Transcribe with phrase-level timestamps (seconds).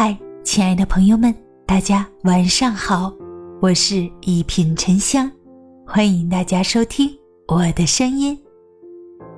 [0.00, 1.34] 嗨，亲爱的朋友们，
[1.66, 3.12] 大家晚上好，
[3.60, 5.28] 我是一品沉香，
[5.84, 7.10] 欢迎大家收听
[7.48, 8.38] 我的声音。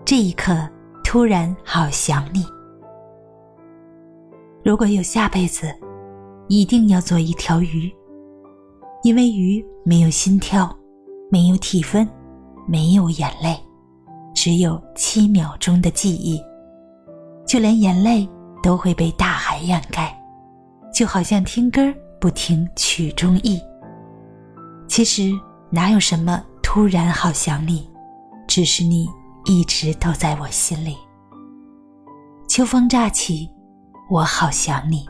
[0.04, 0.68] 这一刻，
[1.02, 2.44] 突然好想你。
[4.62, 5.74] 如果有下辈子，
[6.46, 7.90] 一定要做一条鱼，
[9.02, 10.70] 因为鱼没有心跳，
[11.30, 12.06] 没有体温，
[12.68, 13.58] 没有眼泪，
[14.34, 16.38] 只有七秒钟的记忆，
[17.46, 18.28] 就连眼泪
[18.62, 20.14] 都会被大海掩盖。
[21.00, 21.80] 就好像听歌
[22.20, 23.58] 不听曲中意。
[24.86, 25.32] 其实
[25.70, 27.88] 哪有什么突然好想你，
[28.46, 29.08] 只是你
[29.46, 30.94] 一直都在我心里。
[32.46, 33.48] 秋风乍起，
[34.10, 35.06] 我好想你。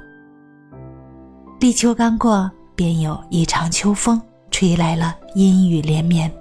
[1.59, 4.23] 立秋刚过，便有一场秋风
[4.53, 6.33] 吹来了阴雨连绵。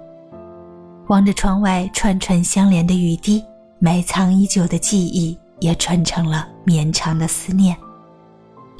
[1.08, 3.42] 望着窗外串串相连的雨滴，
[3.80, 7.76] 埋藏已久的记忆也串成了绵长的思念。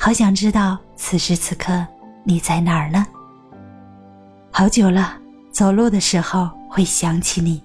[0.02, 1.86] 好想知道此时此刻
[2.24, 3.06] 你在哪儿呢？
[4.50, 5.20] 好久了，
[5.52, 7.62] 走路的时候会想起你，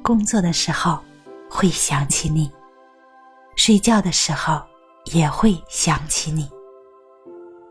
[0.00, 0.96] 工作的时候
[1.50, 2.48] 会想起你，
[3.56, 4.62] 睡觉的时候
[5.06, 6.48] 也会想起你。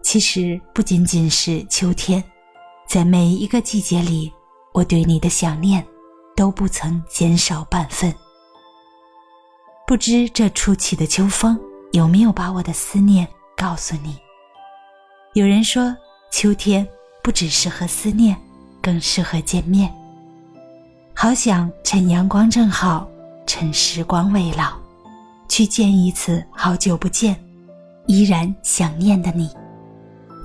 [0.02, 2.22] 其实不仅仅是秋天，
[2.86, 4.30] 在每一个季节里，
[4.73, 5.82] 我对你的想念
[6.36, 8.14] 都不曾减少半分。
[9.88, 11.58] 不知这初起的秋风
[11.94, 13.26] 有没有把我的思念？
[13.56, 14.18] 告诉你，
[15.34, 15.96] 有人说
[16.32, 16.88] 秋天
[17.23, 18.36] 不只适合思念，
[18.82, 19.94] 更适合见面。
[21.14, 23.08] 好想趁阳光正好，
[23.45, 24.73] 趁时光未老，
[25.48, 27.40] 去见一次好久不见，
[28.08, 29.50] 依然想念的你，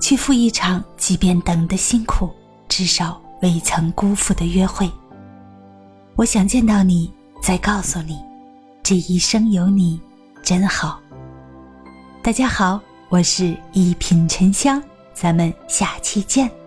[0.01, 2.29] 去赴一场即便等的辛苦，
[2.67, 4.89] 至少未曾辜负的约会。
[6.15, 8.17] 我想见到你，再告诉你，
[8.83, 9.99] 这一生有你
[10.43, 11.01] 真好。
[12.21, 12.79] 大家好。
[13.09, 14.81] 我是一品沉香，
[15.15, 16.58] 咱们下期见。